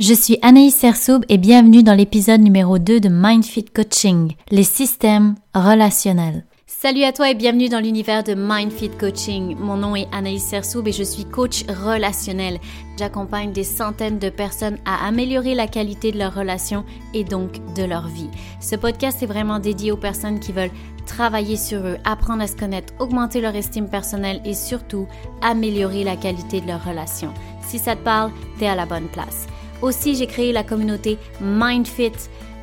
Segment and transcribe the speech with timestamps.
[0.00, 5.34] Je suis Anaïs Sersoub et bienvenue dans l'épisode numéro 2 de MindFit Coaching, les systèmes
[5.56, 6.44] relationnels.
[6.68, 9.56] Salut à toi et bienvenue dans l'univers de MindFit Coaching.
[9.58, 12.60] Mon nom est Anaïs Sersoub et je suis coach relationnel.
[12.96, 17.82] J'accompagne des centaines de personnes à améliorer la qualité de leurs relations et donc de
[17.82, 18.30] leur vie.
[18.60, 20.70] Ce podcast est vraiment dédié aux personnes qui veulent
[21.06, 25.08] travailler sur eux, apprendre à se connaître, augmenter leur estime personnelle et surtout
[25.42, 27.34] améliorer la qualité de leurs relations.
[27.66, 28.30] Si ça te parle,
[28.60, 29.48] t'es à la bonne place.
[29.82, 32.12] Aussi, j'ai créé la communauté MindFit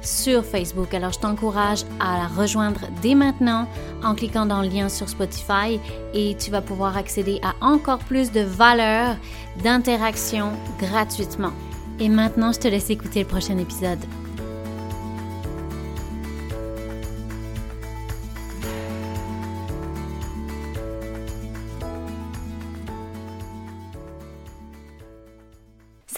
[0.01, 0.93] sur Facebook.
[0.93, 3.67] Alors, je t'encourage à la rejoindre dès maintenant
[4.03, 5.79] en cliquant dans le lien sur Spotify
[6.13, 9.15] et tu vas pouvoir accéder à encore plus de valeurs
[9.63, 11.53] d'interaction gratuitement.
[11.99, 13.99] Et maintenant, je te laisse écouter le prochain épisode.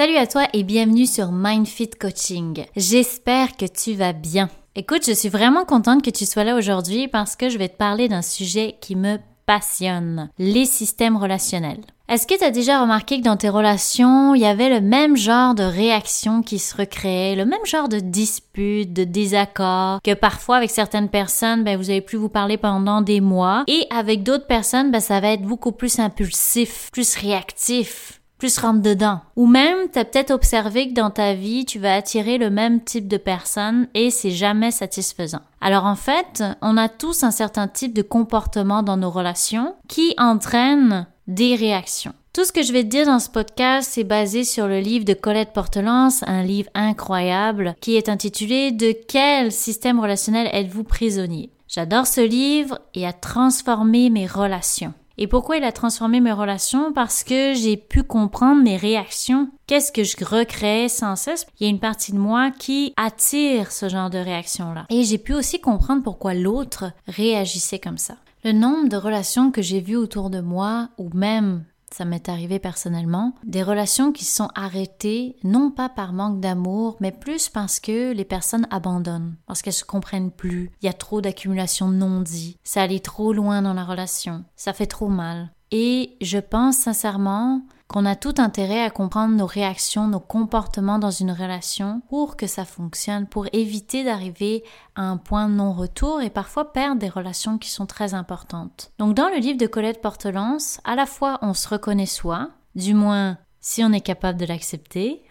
[0.08, 2.64] Salut à toi et bienvenue sur MindFit Coaching.
[2.78, 4.50] J'espère que tu vas bien.
[4.74, 7.76] Écoute, je suis vraiment contente que tu sois là aujourd'hui parce que je vais te
[7.76, 11.84] parler d'un sujet qui me passionne, les systèmes relationnels.
[12.08, 15.18] Est-ce que tu as déjà remarqué que dans tes relations, il y avait le même
[15.18, 20.56] genre de réaction qui se recréait, le même genre de dispute, de désaccord, que parfois
[20.56, 24.48] avec certaines personnes, ben, vous avez plus vous parler pendant des mois, et avec d'autres
[24.48, 29.22] personnes, ben, ça va être beaucoup plus impulsif, plus réactif, plus rentre dedans.
[29.36, 33.08] Ou même, t'as peut-être observé que dans ta vie, tu vas attirer le même type
[33.08, 35.42] de personne et c'est jamais satisfaisant.
[35.62, 40.14] Alors en fait, on a tous un certain type de comportement dans nos relations qui
[40.18, 42.14] entraîne des réactions.
[42.34, 45.06] Tout ce que je vais te dire dans ce podcast, c'est basé sur le livre
[45.06, 51.50] de Colette Portelance, un livre incroyable qui est intitulé De quel système relationnel êtes-vous prisonnier?
[51.68, 54.94] J'adore ce livre et a transformé mes relations.
[55.20, 56.94] Et pourquoi il a transformé mes relations?
[56.94, 59.50] Parce que j'ai pu comprendre mes réactions.
[59.66, 61.48] Qu'est-ce que je recrée sans cesse?
[61.60, 64.86] Il y a une partie de moi qui attire ce genre de réaction-là.
[64.90, 68.16] Et j'ai pu aussi comprendre pourquoi l'autre réagissait comme ça.
[68.44, 72.60] Le nombre de relations que j'ai vues autour de moi, ou même ça m'est arrivé
[72.60, 78.12] personnellement, des relations qui sont arrêtées non pas par manque d'amour, mais plus parce que
[78.12, 82.58] les personnes abandonnent, parce qu'elles se comprennent plus, il y a trop d'accumulation non dit,
[82.64, 85.52] ça allait trop loin dans la relation, ça fait trop mal.
[85.72, 91.12] Et je pense sincèrement qu'on a tout intérêt à comprendre nos réactions, nos comportements dans
[91.12, 94.64] une relation pour que ça fonctionne, pour éviter d'arriver
[94.96, 98.92] à un point non-retour et parfois perdre des relations qui sont très importantes.
[99.00, 102.94] Donc dans le livre de Colette Portelance, à la fois on se reconnaît soi, du
[102.94, 103.38] moins
[103.68, 105.22] si on est capable de l'accepter,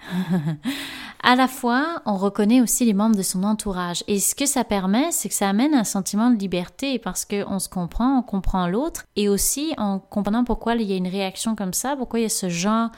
[1.22, 4.04] à la fois, on reconnaît aussi les membres de son entourage.
[4.08, 7.58] Et ce que ça permet, c'est que ça amène un sentiment de liberté parce qu'on
[7.58, 11.56] se comprend, on comprend l'autre, et aussi en comprenant pourquoi il y a une réaction
[11.56, 12.90] comme ça, pourquoi il y a ce genre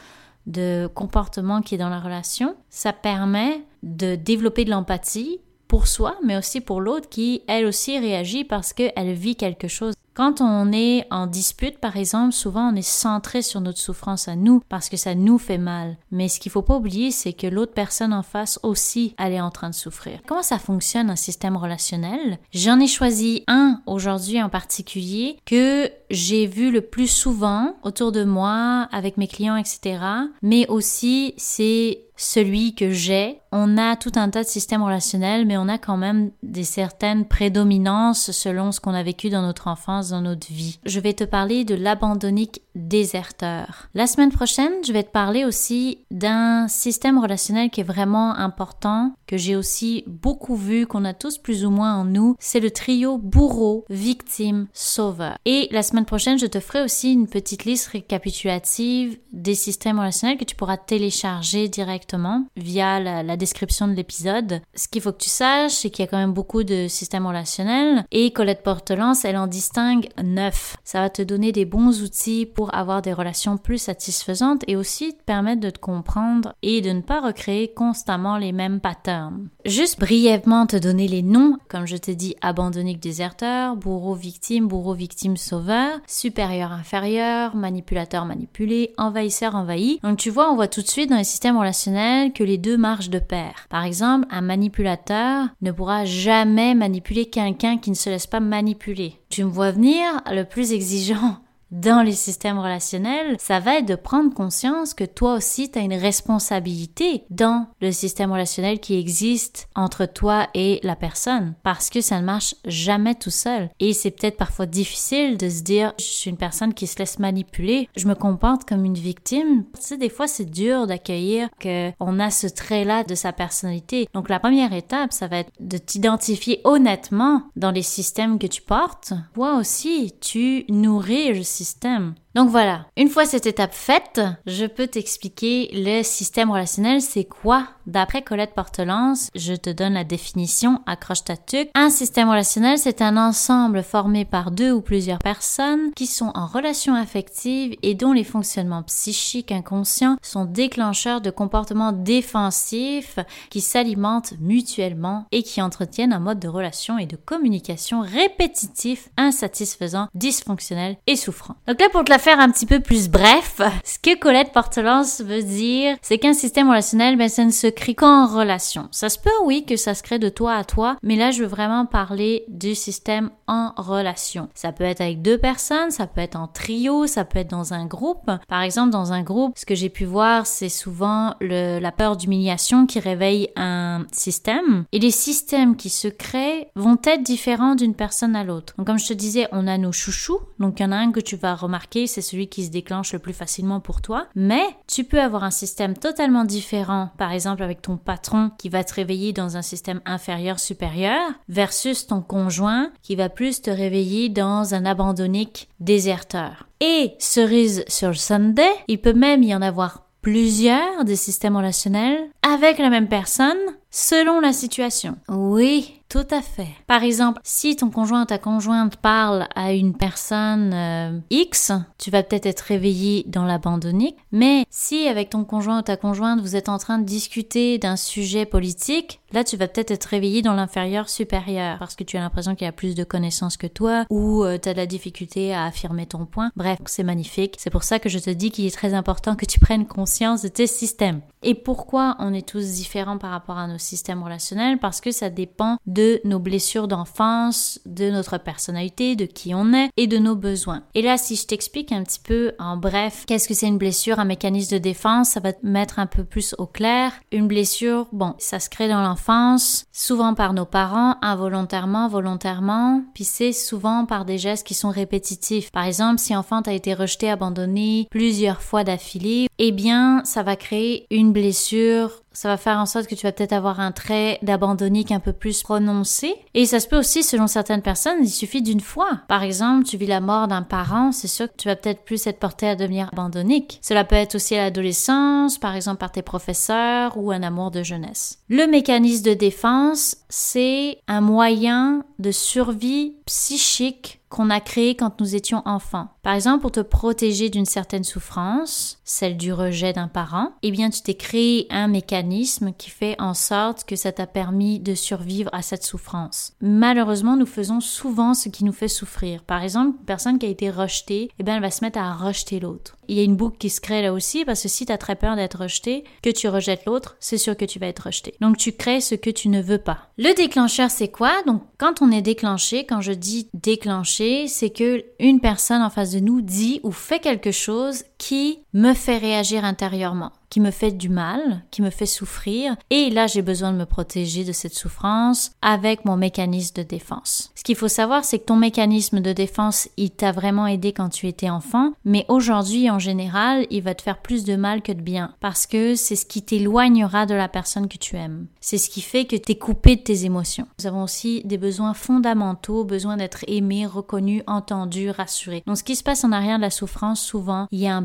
[0.48, 5.38] de comportement qui est dans la relation, ça permet de développer de l'empathie
[5.68, 9.94] pour soi, mais aussi pour l'autre qui, elle aussi, réagit parce qu'elle vit quelque chose
[10.18, 14.34] quand on est en dispute, par exemple, souvent on est centré sur notre souffrance à
[14.34, 15.96] nous parce que ça nous fait mal.
[16.10, 19.40] Mais ce qu'il faut pas oublier, c'est que l'autre personne en face aussi, elle est
[19.40, 20.18] en train de souffrir.
[20.26, 22.40] Comment ça fonctionne un système relationnel?
[22.50, 28.24] J'en ai choisi un aujourd'hui en particulier que j'ai vu le plus souvent autour de
[28.24, 30.00] moi, avec mes clients, etc.
[30.42, 33.40] Mais aussi, c'est celui que j'ai.
[33.52, 37.26] On a tout un tas de systèmes relationnels, mais on a quand même des certaines
[37.26, 40.78] prédominances selon ce qu'on a vécu dans notre enfance, dans notre vie.
[40.84, 43.88] Je vais te parler de l'abandonnique déserteur.
[43.94, 49.12] La semaine prochaine, je vais te parler aussi d'un système relationnel qui est vraiment important,
[49.26, 52.36] que j'ai aussi beaucoup vu, qu'on a tous plus ou moins en nous.
[52.38, 55.36] C'est le trio bourreau, victime, sauveur.
[55.44, 60.38] Et la semaine prochaine, je te ferai aussi une petite liste récapitulative des systèmes relationnels
[60.38, 64.60] que tu pourras télécharger directement via la, la description de l'épisode.
[64.74, 67.26] Ce qu'il faut que tu saches, c'est qu'il y a quand même beaucoup de systèmes
[67.26, 70.76] relationnels et Colette Portelance, elle en distingue neuf.
[70.84, 75.14] Ça va te donner des bons outils pour avoir des relations plus satisfaisantes et aussi
[75.14, 79.48] te permettre de te comprendre et de ne pas recréer constamment les mêmes patterns.
[79.64, 84.94] Juste brièvement te donner les noms, comme je t'ai dit, abandonnique déserteur, bourreau victime, bourreau
[84.94, 90.00] victime sauveur, supérieur inférieur, manipulateur manipulé, envahisseur envahi.
[90.02, 92.76] Donc tu vois, on voit tout de suite dans les systèmes relationnels que les deux
[92.76, 93.66] marchent de pair.
[93.68, 99.14] Par exemple, un manipulateur ne pourra jamais manipuler quelqu'un qui ne se laisse pas manipuler.
[99.30, 101.38] Tu me vois venir, le plus exigeant
[101.70, 105.82] dans les systèmes relationnels, ça va être de prendre conscience que toi aussi, tu as
[105.82, 112.00] une responsabilité dans le système relationnel qui existe entre toi et la personne parce que
[112.00, 113.70] ça ne marche jamais tout seul.
[113.80, 117.18] Et c'est peut-être parfois difficile de se dire, je suis une personne qui se laisse
[117.18, 119.64] manipuler, je me comporte comme une victime.
[119.74, 124.08] Tu sais, des fois, c'est dur d'accueillir qu'on a ce trait-là de sa personnalité.
[124.14, 128.62] Donc, la première étape, ça va être de t'identifier honnêtement dans les systèmes que tu
[128.62, 129.12] portes.
[129.34, 132.14] Toi aussi, tu nourris le système.
[132.34, 137.66] Donc voilà, une fois cette étape faite, je peux t'expliquer le système relationnel, c'est quoi?
[137.86, 141.70] D'après Colette Portelance, je te donne la définition, accroche ta tuque.
[141.74, 146.46] Un système relationnel, c'est un ensemble formé par deux ou plusieurs personnes qui sont en
[146.46, 154.34] relation affective et dont les fonctionnements psychiques inconscients sont déclencheurs de comportements défensifs qui s'alimentent
[154.38, 161.16] mutuellement et qui entretiennent un mode de relation et de communication répétitif, insatisfaisant, dysfonctionnel et
[161.16, 161.56] souffrant.
[161.66, 165.20] Donc là, pour te la faire un petit peu plus bref, ce que Colette Portelance
[165.20, 168.88] veut dire, c'est qu'un système relationnel, ben, ça ne se crée qu'en relation.
[168.90, 171.42] Ça se peut, oui, que ça se crée de toi à toi, mais là, je
[171.42, 174.48] veux vraiment parler du système en relation.
[174.54, 177.74] Ça peut être avec deux personnes, ça peut être en trio, ça peut être dans
[177.74, 178.30] un groupe.
[178.48, 182.86] Par exemple, dans un groupe, ce que j'ai pu voir, c'est souvent la peur d'humiliation
[182.86, 184.84] qui réveille un système.
[184.92, 188.74] Et les systèmes qui se créent vont être différents d'une personne à l'autre.
[188.76, 190.40] Donc, comme je te disais, on a nos chouchous.
[190.58, 193.12] Donc, il y en a un que tu vas remarquer, c'est celui qui se déclenche
[193.12, 194.26] le plus facilement pour toi.
[194.34, 198.82] Mais tu peux avoir un système totalement différent, par exemple avec ton patron qui va
[198.82, 204.74] te réveiller dans un système inférieur-supérieur, versus ton conjoint qui va plus te réveiller dans
[204.74, 206.66] un abandonnique déserteur.
[206.80, 212.18] Et cerise sur le Sunday, il peut même y en avoir plusieurs des systèmes relationnels
[212.42, 213.56] avec la même personne
[213.90, 215.16] selon la situation.
[215.28, 216.68] Oui, tout à fait.
[216.86, 222.10] Par exemple, si ton conjoint ou ta conjointe parle à une personne euh, X, tu
[222.10, 226.56] vas peut-être être réveillé dans l'abandonnique, mais si avec ton conjoint ou ta conjointe vous
[226.56, 230.54] êtes en train de discuter d'un sujet politique, là tu vas peut-être être réveillé dans
[230.54, 234.06] l'inférieur supérieur parce que tu as l'impression qu'il y a plus de connaissances que toi
[234.08, 236.52] ou euh, tu as de la difficulté à affirmer ton point.
[236.56, 237.56] Bref, c'est magnifique.
[237.58, 240.40] C'est pour ça que je te dis qu'il est très important que tu prennes conscience
[240.40, 241.20] de tes systèmes.
[241.42, 245.30] Et pourquoi on est tous différents par rapport à nos systèmes relationnels Parce que ça
[245.30, 250.36] dépend de nos blessures d'enfance, de notre personnalité, de qui on est et de nos
[250.36, 250.82] besoins.
[250.94, 254.18] Et là, si je t'explique un petit peu en bref, qu'est-ce que c'est une blessure,
[254.18, 257.12] un mécanisme de défense, ça va te mettre un peu plus au clair.
[257.32, 263.24] Une blessure, bon, ça se crée dans l'enfance, souvent par nos parents, involontairement, volontairement, puis
[263.24, 265.70] c'est souvent par des gestes qui sont répétitifs.
[265.70, 270.56] Par exemple, si enfant t'as été rejeté, abandonné plusieurs fois d'affilée, eh bien, ça va
[270.56, 274.38] créer une blessure, ça va faire en sorte que tu vas peut-être avoir un trait
[274.42, 276.36] d'abandonnique un peu plus prononcé.
[276.54, 279.22] Et ça se peut aussi, selon certaines personnes, il suffit d'une fois.
[279.26, 282.28] Par exemple, tu vis la mort d'un parent, c'est sûr que tu vas peut-être plus
[282.28, 283.80] être porté à devenir abandonnique.
[283.82, 287.82] Cela peut être aussi à l'adolescence, par exemple par tes professeurs ou un amour de
[287.82, 288.38] jeunesse.
[288.48, 295.34] Le mécanisme de défense, c'est un moyen de survie psychique qu'on a créé quand nous
[295.34, 296.08] étions enfants.
[296.22, 300.90] Par exemple, pour te protéger d'une certaine souffrance, celle du rejet d'un parent, eh bien,
[300.90, 305.50] tu t'es créé un mécanisme qui fait en sorte que ça t'a permis de survivre
[305.52, 306.52] à cette souffrance.
[306.60, 309.42] Malheureusement, nous faisons souvent ce qui nous fait souffrir.
[309.42, 312.14] Par exemple, une personne qui a été rejetée, eh bien, elle va se mettre à
[312.14, 314.86] rejeter l'autre il y a une boucle qui se crée là aussi parce que si
[314.86, 317.86] tu as très peur d'être rejeté, que tu rejettes l'autre, c'est sûr que tu vas
[317.86, 318.34] être rejeté.
[318.40, 320.10] Donc tu crées ce que tu ne veux pas.
[320.18, 321.42] Le déclencheur, c'est quoi?
[321.46, 326.12] Donc quand on est déclenché, quand je dis déclenché, c'est que une personne en face
[326.12, 330.92] de nous dit ou fait quelque chose qui me fait réagir intérieurement qui me fait
[330.92, 334.74] du mal, qui me fait souffrir, et là j'ai besoin de me protéger de cette
[334.74, 337.52] souffrance avec mon mécanisme de défense.
[337.54, 341.10] Ce qu'il faut savoir, c'est que ton mécanisme de défense, il t'a vraiment aidé quand
[341.10, 344.92] tu étais enfant, mais aujourd'hui en général, il va te faire plus de mal que
[344.92, 348.46] de bien, parce que c'est ce qui t'éloignera de la personne que tu aimes.
[348.60, 350.66] C'est ce qui fait que tu es coupé de tes émotions.
[350.78, 355.62] Nous avons aussi des besoins fondamentaux, besoin d'être aimé, reconnu, entendu, rassuré.
[355.66, 358.02] Donc ce qui se passe en arrière de la souffrance, souvent, il y a un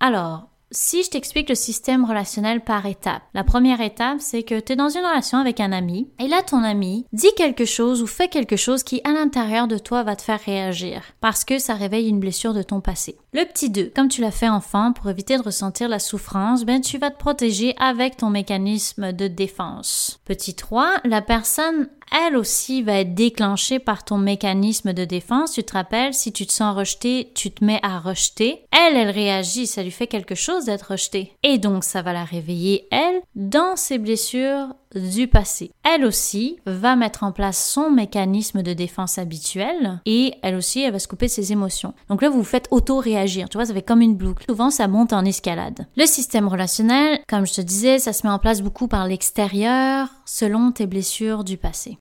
[0.00, 4.72] Alors, si je t'explique le système relationnel par étapes, la première étape, c'est que tu
[4.72, 8.08] es dans une relation avec un ami, et là, ton ami dit quelque chose ou
[8.08, 11.74] fait quelque chose qui, à l'intérieur de toi, va te faire réagir, parce que ça
[11.74, 13.16] réveille une blessure de ton passé.
[13.32, 16.80] Le petit 2, comme tu l'as fait enfant, pour éviter de ressentir la souffrance, ben,
[16.80, 20.18] tu vas te protéger avec ton mécanisme de défense.
[20.24, 25.52] Petit 3, la personne elle aussi va être déclenchée par ton mécanisme de défense.
[25.52, 28.64] Tu te rappelles, si tu te sens rejeté, tu te mets à rejeter.
[28.70, 31.32] Elle, elle réagit, ça lui fait quelque chose d'être rejeté.
[31.42, 35.70] Et donc, ça va la réveiller, elle, dans ses blessures du passé.
[35.82, 40.92] Elle aussi va mettre en place son mécanisme de défense habituel et elle aussi, elle
[40.92, 41.94] va se couper ses émotions.
[42.08, 43.48] Donc là, vous vous faites auto-réagir.
[43.48, 44.44] Tu vois, ça fait comme une boucle.
[44.48, 45.86] Souvent, ça monte en escalade.
[45.96, 50.08] Le système relationnel, comme je te disais, ça se met en place beaucoup par l'extérieur
[50.24, 51.98] selon tes blessures du passé.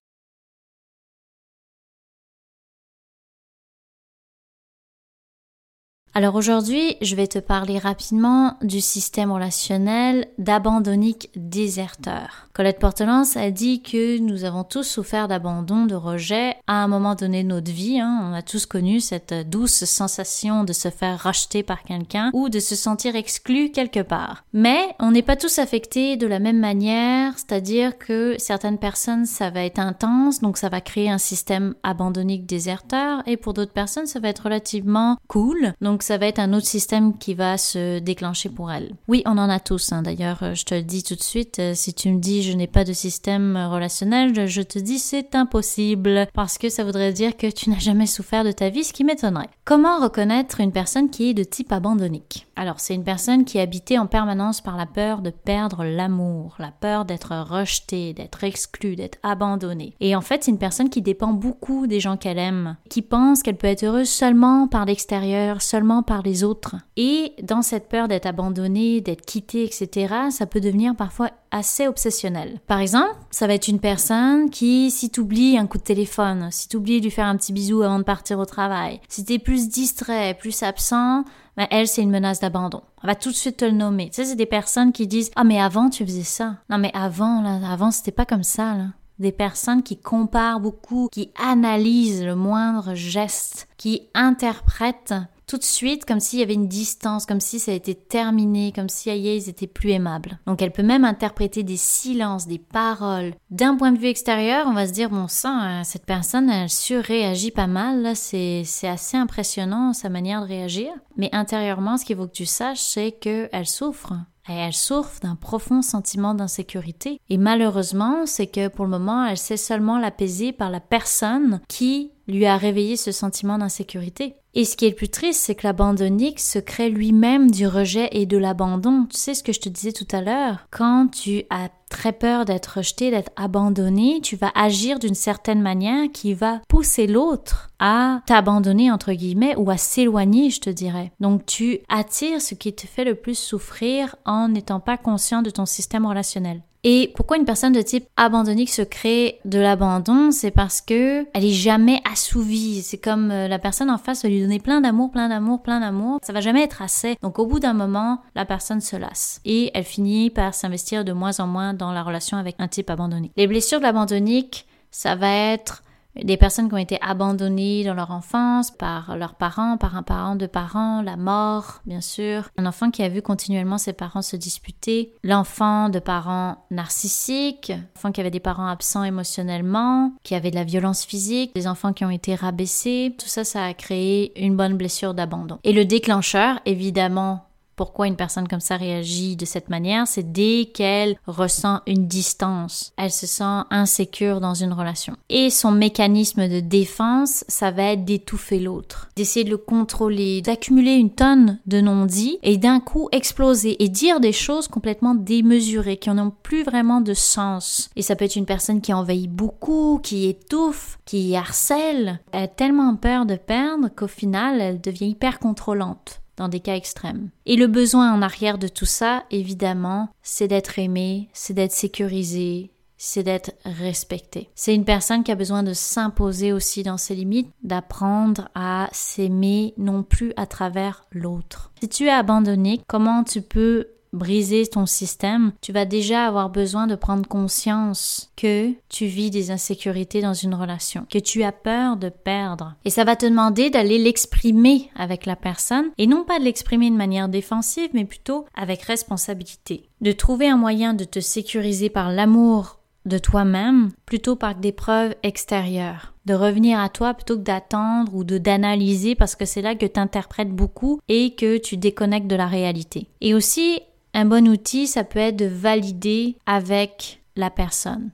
[6.16, 12.50] Alors aujourd'hui, je vais te parler rapidement du système relationnel d'abandonnique déserteur.
[12.54, 17.16] Colette Portelance a dit que nous avons tous souffert d'abandon, de rejet à un moment
[17.16, 18.00] donné de notre vie.
[18.00, 18.30] Hein.
[18.30, 22.60] On a tous connu cette douce sensation de se faire racheter par quelqu'un ou de
[22.60, 24.44] se sentir exclu quelque part.
[24.54, 29.50] Mais on n'est pas tous affectés de la même manière, c'est-à-dire que certaines personnes, ça
[29.50, 34.06] va être intense, donc ça va créer un système abandonnique déserteur, et pour d'autres personnes,
[34.06, 35.74] ça va être relativement cool,
[36.04, 38.94] ça va être un autre système qui va se déclencher pour elle.
[39.08, 39.94] Oui, on en a tous.
[39.94, 40.02] Hein.
[40.02, 42.56] D'ailleurs, euh, je te le dis tout de suite, euh, si tu me dis je
[42.56, 47.38] n'ai pas de système relationnel, je te dis c'est impossible parce que ça voudrait dire
[47.38, 49.50] que tu n'as jamais souffert de ta vie, ce qui m'étonnerait.
[49.64, 52.48] Comment reconnaître une personne qui est de type abandonnique?
[52.56, 56.56] Alors, c'est une personne qui est habitée en permanence par la peur de perdre l'amour,
[56.60, 59.96] la peur d'être rejetée, d'être exclue, d'être abandonnée.
[60.00, 63.42] Et en fait, c'est une personne qui dépend beaucoup des gens qu'elle aime, qui pense
[63.42, 66.76] qu'elle peut être heureuse seulement par l'extérieur, seulement par les autres.
[66.98, 72.60] Et dans cette peur d'être abandonné, d'être quitté, etc., ça peut devenir parfois assez obsessionnel.
[72.66, 76.68] Par exemple, ça va être une personne qui, si t'oublies un coup de téléphone, si
[76.68, 79.70] t'oublies de lui faire un petit bisou avant de partir au travail, si t'es plus
[79.70, 81.26] distrait, plus absent,
[81.58, 82.82] ben elle, c'est une menace d'abandon.
[83.04, 84.10] On va tout de suite te le nommer.
[84.10, 86.56] Tu sais, c'est des personnes qui disent Ah, mais avant, tu faisais ça.
[86.70, 88.76] Non, mais avant, là, avant, c'était pas comme ça,
[89.20, 95.14] des personnes qui comparent beaucoup, qui analysent le moindre geste, qui interprètent
[95.48, 98.72] tout de suite comme s'il y avait une distance, comme si ça a été terminé,
[98.74, 100.40] comme si aïe, ils étaient plus aimables.
[100.48, 103.34] Donc elle peut même interpréter des silences, des paroles.
[103.50, 106.70] D'un point de vue extérieur, on va se dire bon sang, euh, cette personne elle
[106.70, 110.92] surréagit pas mal, c'est c'est assez impressionnant sa manière de réagir.
[111.18, 114.14] Mais intérieurement, ce qu'il faut que tu saches, c'est qu'elle souffre.
[114.50, 117.22] Et elle souffre d'un profond sentiment d'insécurité.
[117.30, 122.12] Et malheureusement, c'est que pour le moment, elle sait seulement l'apaiser par la personne qui
[122.28, 124.36] lui a réveillé ce sentiment d'insécurité.
[124.56, 128.10] Et ce qui est le plus triste, c'est que l'abandonnique se crée lui-même du rejet
[128.12, 129.08] et de l'abandon.
[129.10, 130.68] Tu sais ce que je te disais tout à l'heure?
[130.70, 136.12] Quand tu as très peur d'être rejeté, d'être abandonné, tu vas agir d'une certaine manière
[136.12, 141.12] qui va pousser l'autre à t'abandonner entre guillemets ou à s'éloigner, je te dirais.
[141.20, 145.50] Donc tu attires ce qui te fait le plus souffrir en n'étant pas conscient de
[145.50, 146.62] ton système relationnel.
[146.84, 150.32] Et pourquoi une personne de type abandonnique se crée de l'abandon?
[150.32, 152.82] C'est parce que elle est jamais assouvie.
[152.82, 155.80] C'est comme euh, la personne en face va lui donner plein d'amour, plein d'amour, plein
[155.80, 156.20] d'amour.
[156.22, 157.16] Ça va jamais être assez.
[157.22, 161.14] Donc au bout d'un moment, la personne se lasse et elle finit par s'investir de
[161.14, 163.32] moins en moins dans la relation avec un type abandonné.
[163.38, 165.84] Les blessures de l'abandonnique, ça va être
[166.22, 170.36] des personnes qui ont été abandonnées dans leur enfance par leurs parents, par un parent,
[170.36, 174.36] de parents, la mort, bien sûr, un enfant qui a vu continuellement ses parents se
[174.36, 180.56] disputer, l'enfant de parents narcissiques, enfant qui avait des parents absents émotionnellement, qui avait de
[180.56, 184.56] la violence physique, des enfants qui ont été rabaissés, tout ça, ça a créé une
[184.56, 185.60] bonne blessure d'abandon.
[185.64, 190.70] Et le déclencheur, évidemment, pourquoi une personne comme ça réagit de cette manière, c'est dès
[190.74, 195.16] qu'elle ressent une distance, elle se sent insécure dans une relation.
[195.30, 200.94] Et son mécanisme de défense, ça va être d'étouffer l'autre, d'essayer de le contrôler, d'accumuler
[200.94, 206.10] une tonne de non-dits et d'un coup exploser et dire des choses complètement démesurées qui
[206.10, 207.90] n'ont plus vraiment de sens.
[207.96, 212.20] Et ça peut être une personne qui envahit beaucoup, qui étouffe, qui harcèle.
[212.32, 216.76] Elle a tellement peur de perdre qu'au final, elle devient hyper contrôlante dans des cas
[216.76, 217.30] extrêmes.
[217.46, 222.72] Et le besoin en arrière de tout ça, évidemment, c'est d'être aimé, c'est d'être sécurisé,
[222.98, 224.50] c'est d'être respecté.
[224.56, 229.74] C'est une personne qui a besoin de s'imposer aussi dans ses limites, d'apprendre à s'aimer
[229.78, 231.72] non plus à travers l'autre.
[231.82, 236.88] Si tu es abandonné, comment tu peux briser ton système, tu vas déjà avoir besoin
[236.88, 241.98] de prendre conscience que tu vis des insécurités dans une relation, que tu as peur
[241.98, 242.76] de perdre.
[242.86, 246.90] Et ça va te demander d'aller l'exprimer avec la personne et non pas de l'exprimer
[246.90, 249.90] de manière défensive, mais plutôt avec responsabilité.
[250.02, 255.16] De trouver un moyen de te sécuriser par l'amour de toi-même plutôt par des preuves
[255.24, 256.14] extérieures.
[256.26, 259.86] De revenir à toi plutôt que d'attendre ou de d'analyser parce que c'est là que
[259.86, 263.10] tu interprètes beaucoup et que tu déconnectes de la réalité.
[263.20, 263.82] Et aussi
[264.14, 268.12] un bon outil, ça peut être de valider avec la personne,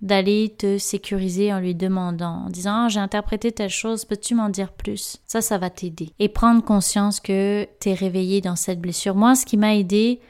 [0.00, 4.48] d'aller te sécuriser en lui demandant, en disant ah, j'ai interprété telle chose, peux-tu m'en
[4.48, 5.18] dire plus?
[5.26, 6.10] Ça, ça va t'aider.
[6.18, 9.14] Et prendre conscience que tu es réveillé dans cette blessure.
[9.14, 10.20] Moi, ce qui m'a aidé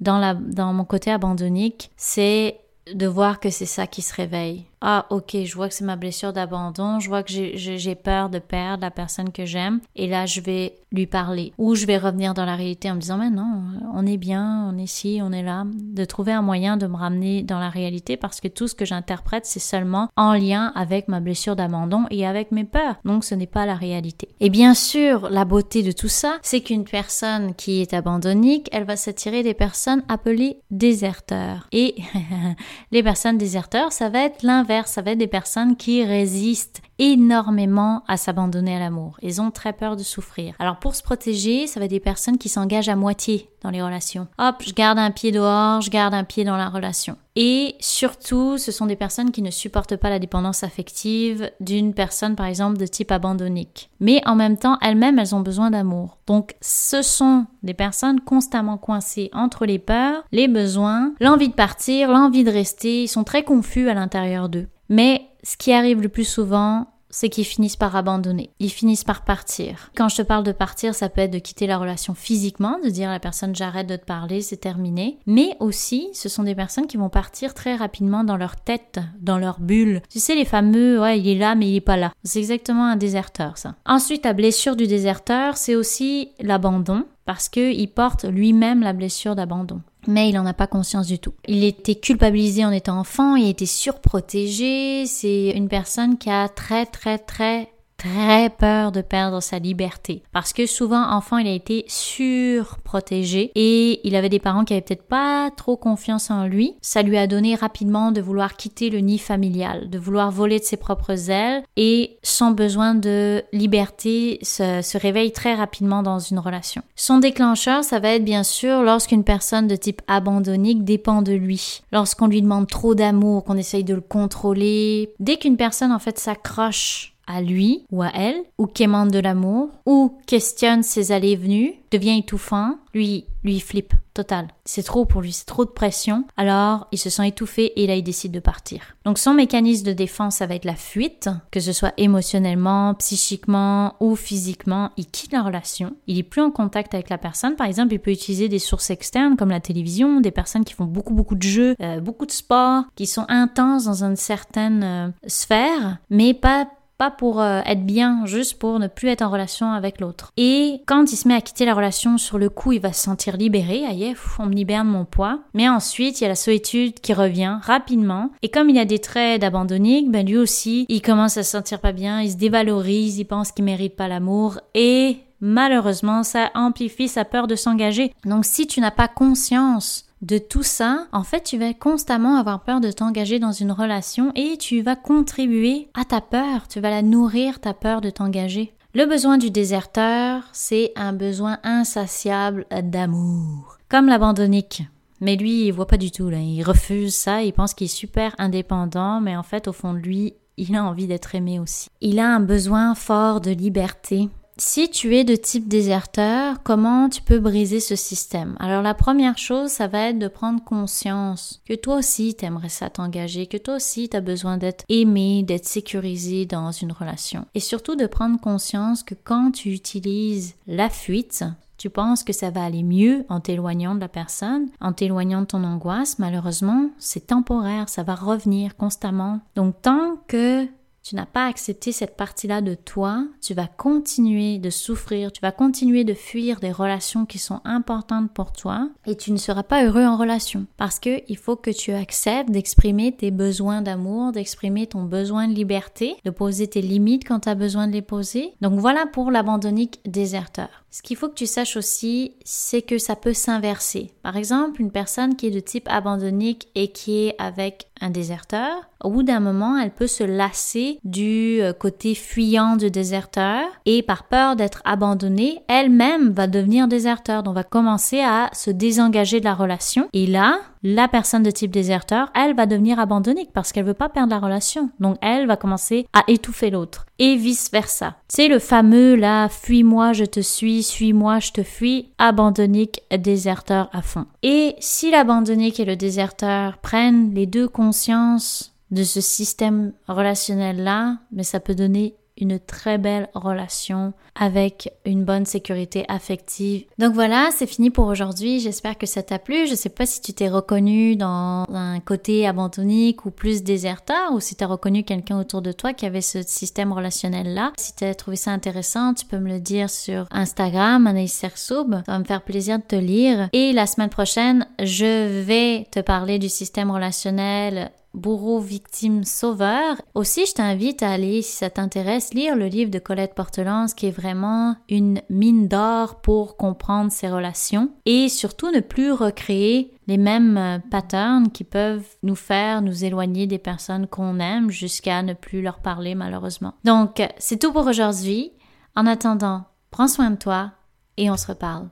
[0.00, 2.58] dans, la, dans mon côté abandonnique, c'est
[2.92, 4.64] de voir que c'est ça qui se réveille.
[4.82, 8.38] Ah, ok, je vois que c'est ma blessure d'abandon, je vois que j'ai peur de
[8.38, 11.52] perdre la personne que j'aime, et là, je vais lui parler.
[11.58, 13.62] Ou je vais revenir dans la réalité en me disant, mais non,
[13.94, 15.64] on est bien, on est ici, on est là.
[15.66, 18.84] De trouver un moyen de me ramener dans la réalité parce que tout ce que
[18.84, 22.96] j'interprète, c'est seulement en lien avec ma blessure d'abandon et avec mes peurs.
[23.04, 24.28] Donc, ce n'est pas la réalité.
[24.40, 28.84] Et bien sûr, la beauté de tout ça, c'est qu'une personne qui est abandonnique, elle
[28.84, 31.68] va s'attirer des personnes appelées déserteurs.
[31.70, 31.96] Et
[32.90, 38.04] les personnes déserteurs, ça va être l'inverse ça va être des personnes qui résistent énormément
[38.06, 39.16] à s'abandonner à l'amour.
[39.22, 40.54] Ils ont très peur de souffrir.
[40.58, 43.82] Alors pour se protéger, ça va être des personnes qui s'engagent à moitié dans les
[43.82, 44.28] relations.
[44.38, 47.16] Hop, je garde un pied dehors, je garde un pied dans la relation.
[47.36, 52.36] Et surtout, ce sont des personnes qui ne supportent pas la dépendance affective d'une personne,
[52.36, 53.90] par exemple, de type abandonnique.
[54.00, 56.18] Mais en même temps, elles-mêmes, elles ont besoin d'amour.
[56.26, 62.10] Donc, ce sont des personnes constamment coincées entre les peurs, les besoins, l'envie de partir,
[62.10, 63.04] l'envie de rester.
[63.04, 64.68] Ils sont très confus à l'intérieur d'eux.
[64.88, 68.50] Mais ce qui arrive le plus souvent, c'est qu'ils finissent par abandonner.
[68.60, 69.90] Ils finissent par partir.
[69.96, 72.88] Quand je te parle de partir, ça peut être de quitter la relation physiquement, de
[72.88, 75.18] dire à la personne j'arrête de te parler, c'est terminé.
[75.26, 79.38] Mais aussi, ce sont des personnes qui vont partir très rapidement dans leur tête, dans
[79.38, 80.02] leur bulle.
[80.08, 82.12] Tu sais, les fameux, ouais, il est là, mais il est pas là.
[82.22, 83.74] C'est exactement un déserteur, ça.
[83.84, 89.82] Ensuite, la blessure du déserteur, c'est aussi l'abandon parce qu'il porte lui-même la blessure d'abandon
[90.06, 91.34] mais il n'en a pas conscience du tout.
[91.46, 96.86] Il était culpabilisé en étant enfant, il était surprotégé, c'est une personne qui a très
[96.86, 97.68] très très
[98.00, 104.00] très peur de perdre sa liberté parce que souvent enfant il a été surprotégé et
[104.08, 106.76] il avait des parents qui avaient peut-être pas trop confiance en lui.
[106.80, 110.64] Ça lui a donné rapidement de vouloir quitter le nid familial, de vouloir voler de
[110.64, 116.38] ses propres ailes et son besoin de liberté se, se réveille très rapidement dans une
[116.38, 116.82] relation.
[116.96, 121.82] Son déclencheur, ça va être bien sûr lorsqu'une personne de type abandonnique dépend de lui,
[121.92, 125.12] lorsqu'on lui demande trop d'amour, qu'on essaye de le contrôler.
[125.20, 129.70] Dès qu'une personne en fait s'accroche à lui ou à elle, ou quémande de l'amour,
[129.86, 134.48] ou questionne ses allées et venues, devient étouffant, lui, lui flippe, total.
[134.64, 136.24] C'est trop pour lui, c'est trop de pression.
[136.36, 138.94] Alors, il se sent étouffé et là, il décide de partir.
[139.04, 143.94] Donc, son mécanisme de défense, ça va être la fuite, que ce soit émotionnellement, psychiquement
[144.00, 144.90] ou physiquement.
[144.96, 145.96] Il quitte la relation.
[146.06, 147.56] Il est plus en contact avec la personne.
[147.56, 150.84] Par exemple, il peut utiliser des sources externes comme la télévision, des personnes qui font
[150.84, 155.08] beaucoup, beaucoup de jeux, euh, beaucoup de sports, qui sont intenses dans une certaine euh,
[155.26, 156.68] sphère, mais pas
[157.00, 160.32] pas pour euh, être bien, juste pour ne plus être en relation avec l'autre.
[160.36, 163.02] Et quand il se met à quitter la relation, sur le coup, il va se
[163.02, 165.38] sentir libéré, aïe, on me libère de mon poids.
[165.54, 168.28] Mais ensuite, il y a la solitude qui revient rapidement.
[168.42, 171.80] Et comme il a des traits d'abandonnique, ben lui aussi, il commence à se sentir
[171.80, 177.08] pas bien, il se dévalorise, il pense qu'il mérite pas l'amour et malheureusement, ça amplifie
[177.08, 178.12] sa peur de s'engager.
[178.26, 182.62] Donc si tu n'as pas conscience de tout ça, en fait, tu vas constamment avoir
[182.62, 186.90] peur de t'engager dans une relation et tu vas contribuer à ta peur, tu vas
[186.90, 188.74] la nourrir, ta peur de t'engager.
[188.92, 193.78] Le besoin du déserteur, c'est un besoin insatiable d'amour.
[193.88, 194.82] Comme l'abandonnique.
[195.20, 196.38] Mais lui, il voit pas du tout, là.
[196.38, 199.98] Il refuse ça, il pense qu'il est super indépendant, mais en fait, au fond de
[199.98, 201.88] lui, il a envie d'être aimé aussi.
[202.00, 204.28] Il a un besoin fort de liberté,
[204.60, 208.56] si tu es de type déserteur, comment tu peux briser ce système?
[208.60, 212.90] Alors la première chose, ça va être de prendre conscience que toi aussi t'aimerais ça
[212.90, 217.46] t'engager, que toi aussi tu as besoin d'être aimé, d'être sécurisé dans une relation.
[217.54, 221.42] Et surtout de prendre conscience que quand tu utilises la fuite,
[221.78, 225.46] tu penses que ça va aller mieux en t'éloignant de la personne, en t'éloignant de
[225.46, 229.40] ton angoisse, malheureusement, c'est temporaire, ça va revenir constamment.
[229.56, 230.68] Donc tant que
[231.02, 235.52] tu n'as pas accepté cette partie-là de toi, tu vas continuer de souffrir, tu vas
[235.52, 239.84] continuer de fuir des relations qui sont importantes pour toi et tu ne seras pas
[239.84, 244.86] heureux en relation parce que il faut que tu acceptes d'exprimer tes besoins d'amour, d'exprimer
[244.86, 248.54] ton besoin de liberté, de poser tes limites quand tu as besoin de les poser.
[248.60, 250.68] Donc voilà pour l'abandonnique déserteur.
[250.90, 254.12] Ce qu'il faut que tu saches aussi, c'est que ça peut s'inverser.
[254.24, 258.90] Par exemple, une personne qui est de type abandonnique et qui est avec un déserteur,
[259.02, 264.02] au bout d'un moment, elle peut se lasser du euh, côté fuyant du déserteur et
[264.02, 269.44] par peur d'être abandonnée, elle-même va devenir déserteur, donc va commencer à se désengager de
[269.44, 270.08] la relation.
[270.12, 274.08] Et là, la personne de type déserteur, elle va devenir abandonnique parce qu'elle veut pas
[274.08, 274.90] perdre la relation.
[274.98, 278.16] Donc elle va commencer à étouffer l'autre et vice versa.
[278.28, 284.02] C'est le fameux là, fuis-moi, je te suis, suis-moi, je te fuis, abandonnique, déserteur à
[284.02, 284.26] fond.
[284.42, 291.18] Et si l'abandonnique et le déserteur prennent les deux consciences de ce système relationnel là,
[291.32, 296.84] mais ça peut donner une très belle relation avec une bonne sécurité affective.
[296.98, 298.60] Donc voilà, c'est fini pour aujourd'hui.
[298.60, 299.66] J'espère que ça t'a plu.
[299.66, 304.40] Je sais pas si tu t'es reconnu dans un côté abandonnique ou plus déserteur ou
[304.40, 307.72] si tu as reconnu quelqu'un autour de toi qui avait ce système relationnel là.
[307.78, 312.02] Si tu as trouvé ça intéressant, tu peux me le dire sur Instagram, Anaïs Sersoub.
[312.06, 313.48] Ça va me faire plaisir de te lire.
[313.52, 320.00] Et la semaine prochaine, je vais te parler du système relationnel bourreau, victime, sauveur.
[320.14, 324.06] Aussi, je t'invite à aller, si ça t'intéresse, lire le livre de Colette Portelance qui
[324.06, 330.18] est vraiment une mine d'or pour comprendre ses relations et surtout ne plus recréer les
[330.18, 335.34] mêmes euh, patterns qui peuvent nous faire nous éloigner des personnes qu'on aime jusqu'à ne
[335.34, 336.74] plus leur parler malheureusement.
[336.84, 338.52] Donc, c'est tout pour aujourd'hui.
[338.96, 340.72] En attendant, prends soin de toi
[341.16, 341.88] et on se reparle.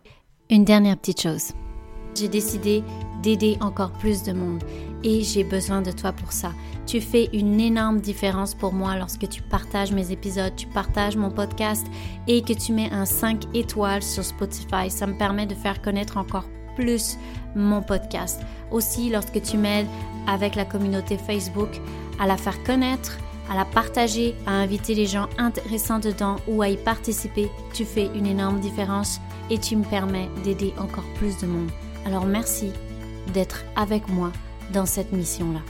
[0.51, 1.53] Une dernière petite chose.
[2.19, 2.83] J'ai décidé
[3.23, 4.65] d'aider encore plus de monde
[5.05, 6.53] et j'ai besoin de toi pour ça.
[6.87, 11.31] Tu fais une énorme différence pour moi lorsque tu partages mes épisodes, tu partages mon
[11.31, 11.87] podcast
[12.27, 14.91] et que tu mets un 5 étoiles sur Spotify.
[14.91, 17.19] Ça me permet de faire connaître encore plus
[17.55, 18.41] mon podcast.
[18.71, 19.89] Aussi, lorsque tu m'aides
[20.27, 21.81] avec la communauté Facebook
[22.19, 23.19] à la faire connaître,
[23.51, 28.11] à la partager, à inviter les gens intéressants dedans ou à y participer, tu fais
[28.15, 31.71] une énorme différence et tu me permets d'aider encore plus de monde.
[32.09, 32.73] Alors merci
[33.35, 34.33] d'être avec moi
[34.73, 35.61] dans cette mission-là.